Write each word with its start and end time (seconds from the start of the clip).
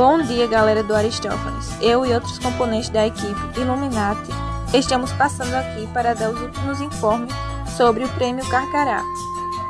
Bom 0.00 0.22
dia, 0.22 0.46
galera 0.46 0.82
do 0.82 0.94
Aristófanes. 0.94 1.78
Eu 1.78 2.06
e 2.06 2.14
outros 2.14 2.38
componentes 2.38 2.88
da 2.88 3.06
equipe 3.06 3.60
Illuminati 3.60 4.30
estamos 4.72 5.12
passando 5.12 5.52
aqui 5.52 5.86
para 5.88 6.14
dar 6.14 6.30
os 6.30 6.40
últimos 6.40 6.80
informes 6.80 7.30
sobre 7.76 8.04
o 8.04 8.08
Prêmio 8.14 8.42
Carcará. 8.48 9.04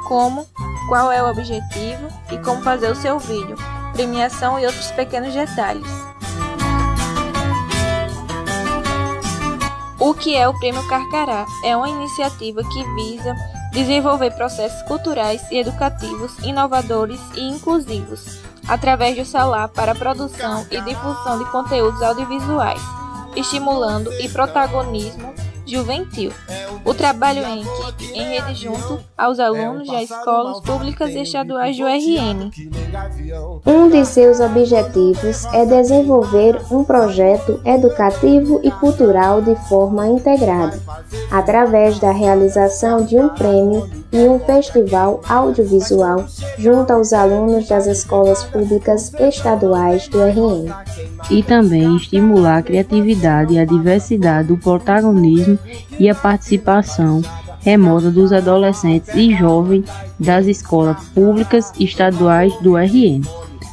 Como, 0.06 0.46
qual 0.88 1.10
é 1.10 1.20
o 1.20 1.28
objetivo 1.28 2.06
e 2.30 2.38
como 2.44 2.62
fazer 2.62 2.92
o 2.92 2.94
seu 2.94 3.18
vídeo, 3.18 3.56
premiação 3.92 4.56
e 4.56 4.66
outros 4.66 4.92
pequenos 4.92 5.34
detalhes. 5.34 5.90
O 9.98 10.14
que 10.14 10.36
é 10.36 10.46
o 10.46 10.56
Prêmio 10.60 10.86
Carcará? 10.86 11.44
É 11.64 11.76
uma 11.76 11.88
iniciativa 11.88 12.62
que 12.62 12.84
visa 12.94 13.34
desenvolver 13.70 14.32
processos 14.32 14.82
culturais 14.82 15.42
e 15.50 15.58
educativos 15.58 16.38
inovadores 16.40 17.20
e 17.36 17.48
inclusivos 17.48 18.40
através 18.68 19.16
do 19.16 19.24
celular 19.24 19.68
para 19.68 19.92
a 19.92 19.94
produção 19.94 20.66
e 20.70 20.80
difusão 20.80 21.38
de 21.38 21.50
conteúdos 21.50 22.02
audiovisuais, 22.02 22.82
estimulando 23.36 24.12
e 24.20 24.28
protagonismo 24.28 25.34
juvenil. 25.70 26.32
O 26.84 26.92
trabalho 26.92 27.44
em 27.44 27.60
equipe 27.60 28.18
em 28.18 28.30
rede 28.30 28.54
junto 28.54 29.00
aos 29.16 29.38
alunos 29.38 29.86
das 29.86 30.10
escolas 30.10 30.60
públicas 30.60 31.10
e 31.10 31.22
estaduais 31.22 31.76
do 31.76 31.86
RN. 31.86 32.50
Um 33.64 33.88
de 33.88 34.04
seus 34.04 34.40
objetivos 34.40 35.44
é 35.52 35.64
desenvolver 35.64 36.60
um 36.70 36.82
projeto 36.82 37.60
educativo 37.64 38.60
e 38.64 38.70
cultural 38.70 39.40
de 39.40 39.54
forma 39.68 40.08
integrada, 40.08 40.80
através 41.30 41.98
da 41.98 42.10
realização 42.10 43.04
de 43.04 43.16
um 43.16 43.28
prêmio 43.28 43.88
e 44.12 44.28
um 44.28 44.40
festival 44.40 45.20
audiovisual 45.28 46.24
junto 46.58 46.92
aos 46.92 47.12
alunos 47.12 47.68
das 47.68 47.86
escolas 47.86 48.42
públicas 48.44 49.12
estaduais 49.14 50.08
do 50.08 50.20
RN. 50.20 50.68
E 51.28 51.42
também 51.42 51.96
estimular 51.96 52.58
a 52.58 52.62
criatividade 52.62 53.54
e 53.54 53.58
a 53.58 53.64
diversidade 53.64 54.48
do 54.48 54.56
protagonismo 54.56 55.58
e 55.98 56.08
a 56.08 56.14
participação 56.14 57.22
remota 57.60 58.10
dos 58.10 58.32
adolescentes 58.32 59.14
e 59.14 59.34
jovens 59.34 59.84
das 60.18 60.46
escolas 60.46 61.02
públicas 61.14 61.72
estaduais 61.78 62.52
do 62.60 62.76
RN, 62.76 63.22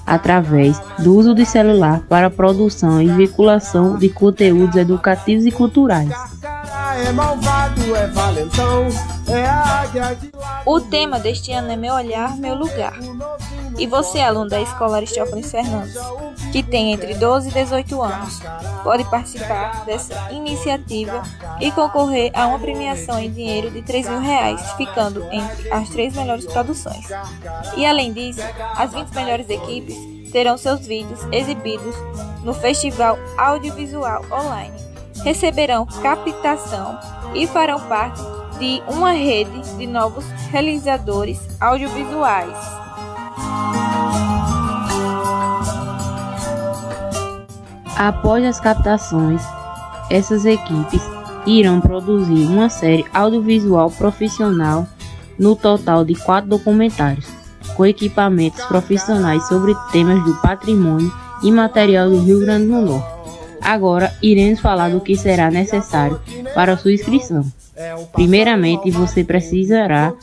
através 0.06 0.80
do 1.00 1.16
uso 1.16 1.34
de 1.34 1.46
celular 1.46 2.02
para 2.08 2.30
produção 2.30 3.02
e 3.02 3.08
veiculação 3.08 3.98
de 3.98 4.10
conteúdos 4.10 4.76
educativos 4.76 5.46
e 5.46 5.52
culturais. 5.52 6.14
É 9.30 9.58
o 10.66 10.80
tema 10.80 11.20
deste 11.20 11.52
ano 11.52 11.72
é 11.72 11.76
Meu 11.76 11.94
Olhar, 11.94 12.38
Meu 12.38 12.56
Lugar. 12.56 12.94
E 13.78 13.86
você, 13.86 14.20
aluno 14.20 14.50
da 14.50 14.60
Escola 14.62 14.98
Aristófanes 14.98 15.52
Fernandes, 15.52 15.96
que 16.52 16.64
tem 16.64 16.94
entre 16.94 17.14
12 17.14 17.50
e 17.50 17.52
18 17.52 18.02
anos, 18.02 18.40
pode 18.84 19.04
participar 19.06 19.86
dessa 19.86 20.32
iniciativa 20.32 21.22
e 21.60 21.72
concorrer 21.72 22.32
a 22.34 22.48
uma 22.48 22.60
premiação 22.60 23.20
em 23.20 23.32
dinheiro 23.32 23.70
de 23.70 23.82
3 23.82 24.10
mil 24.10 24.20
reais, 24.20 24.62
ficando 24.74 25.26
entre 25.32 25.72
as 25.72 25.90
três 25.90 26.16
melhores 26.16 26.46
produções. 26.46 27.06
E 27.76 27.86
além 27.86 28.14
disso, 28.14 28.42
as 28.76 28.92
20 28.94 29.14
melhores 29.14 29.50
equipes 29.50 29.96
terão 30.32 30.58
seus 30.58 30.86
vídeos 30.86 31.20
exibidos 31.32 31.96
no 32.44 32.54
Festival 32.54 33.18
Audiovisual 33.38 34.24
Online, 34.32 34.74
receberão 35.24 35.86
captação 35.86 36.98
e 37.34 37.46
farão 37.46 37.80
parte 37.88 38.37
de 38.60 38.82
uma 38.88 39.12
rede 39.12 39.62
de 39.78 39.88
novos 39.88 40.26
realizadores 40.50 41.40
audiovisuais. 41.60 42.58
Após 47.98 48.46
as 48.46 48.60
captações, 48.60 49.42
essas 50.10 50.46
equipes 50.46 51.02
irão 51.46 51.82
produzir 51.82 52.46
uma 52.46 52.70
série 52.70 53.06
audiovisual 53.14 53.90
profissional 53.90 54.88
no 55.40 55.56
total 55.56 56.04
de 56.04 56.14
quatro 56.16 56.50
documentários, 56.50 57.28
com 57.76 57.86
equipamentos 57.86 58.64
profissionais 58.66 59.48
sobre 59.48 59.74
temas 59.92 60.24
do 60.24 60.36
patrimônio 60.42 61.12
e 61.44 61.52
material 61.52 62.10
do 62.10 62.20
Rio 62.20 62.40
Grande 62.40 62.68
do 62.68 62.82
Norte. 62.82 63.18
Agora 63.62 64.14
iremos 64.22 64.60
falar 64.60 64.90
do 64.90 65.02
que 65.02 65.16
será 65.16 65.50
necessário 65.50 66.20
para 66.54 66.78
sua 66.78 66.94
inscrição. 66.94 67.46
Primeiramente, 68.12 68.90
você 68.90 69.24
precisará 69.24 70.14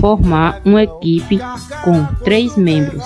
formar 0.00 0.60
uma 0.64 0.82
equipe 0.82 1.38
com 1.82 2.06
três 2.24 2.56
membros. 2.56 3.04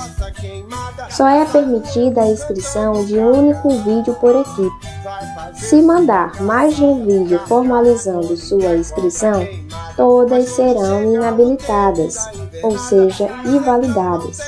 Só 1.11 1.27
é 1.27 1.45
permitida 1.45 2.23
a 2.23 2.29
inscrição 2.29 3.05
de 3.05 3.19
um 3.19 3.39
único 3.39 3.71
vídeo 3.79 4.15
por 4.15 4.37
equipe. 4.37 4.89
Se 5.55 5.83
mandar 5.83 6.41
mais 6.43 6.77
de 6.77 6.85
um 6.85 7.05
vídeo 7.05 7.41
formalizando 7.47 8.37
sua 8.37 8.77
inscrição, 8.77 9.47
todas 9.97 10.51
serão 10.51 11.15
inabilitadas, 11.15 12.17
ou 12.63 12.79
seja, 12.79 13.29
invalidadas. 13.45 14.39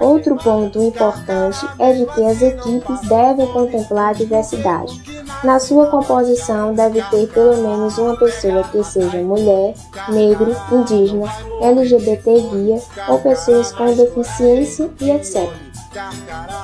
Outro 0.00 0.36
ponto 0.36 0.82
importante 0.82 1.66
é 1.78 1.92
de 1.92 2.06
que 2.06 2.24
as 2.24 2.42
equipes 2.42 3.00
devem 3.08 3.46
contemplar 3.52 4.10
a 4.10 4.14
diversidade. 4.14 5.15
Na 5.46 5.60
sua 5.60 5.86
composição 5.86 6.74
deve 6.74 7.00
ter 7.02 7.28
pelo 7.28 7.56
menos 7.58 7.96
uma 7.98 8.18
pessoa 8.18 8.64
que 8.64 8.82
seja 8.82 9.18
mulher, 9.18 9.74
negro, 10.08 10.56
indígena, 10.72 11.32
LGBT 11.62 12.40
guia 12.50 12.82
ou 13.06 13.20
pessoas 13.20 13.70
com 13.70 13.94
deficiência 13.94 14.90
e 15.00 15.08
etc. 15.12 15.48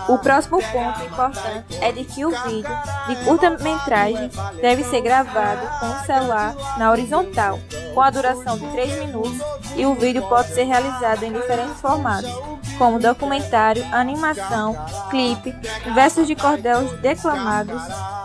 O 0.08 0.18
próximo 0.18 0.58
ponto 0.60 1.04
importante 1.04 1.78
é 1.80 1.92
de 1.92 2.02
que 2.02 2.24
o 2.24 2.30
vídeo 2.30 2.76
de 3.06 3.24
curta-metragem 3.24 4.28
deve 4.60 4.82
ser 4.82 5.00
gravado 5.00 5.62
com 5.78 5.86
o 5.86 6.04
celular 6.04 6.56
na 6.76 6.90
horizontal, 6.90 7.60
com 7.94 8.00
a 8.00 8.10
duração 8.10 8.58
de 8.58 8.66
3 8.68 9.06
minutos, 9.06 9.38
e 9.76 9.86
o 9.86 9.94
vídeo 9.94 10.22
pode 10.28 10.48
ser 10.48 10.64
realizado 10.64 11.22
em 11.22 11.32
diferentes 11.32 11.80
formatos, 11.80 12.30
como 12.78 12.98
documentário, 12.98 13.84
animação, 13.92 14.76
clipe, 15.10 15.54
versos 15.94 16.26
de 16.26 16.34
cordéis 16.34 16.90
declamados, 17.00 17.80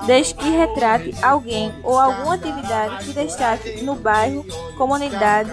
desde 0.06 0.34
que 0.34 0.50
retrate 0.50 1.16
alguém 1.22 1.74
ou 1.84 2.00
alguma 2.00 2.36
atividade 2.36 3.06
que 3.06 3.14
destaque 3.14 3.82
no 3.84 3.96
bairro, 3.96 4.46
comunidade 4.78 5.52